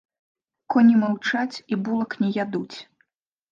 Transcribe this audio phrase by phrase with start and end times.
[0.75, 2.77] Коні маўчаць, і булак не ядуць.